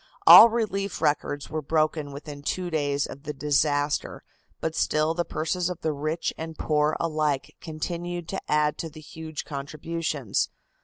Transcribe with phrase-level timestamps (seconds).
[0.25, 4.23] All relief records were broken within two days of the disaster,
[4.59, 8.99] but still the purses of the rich and poor alike continued to add to the
[8.99, 10.49] huge contributions.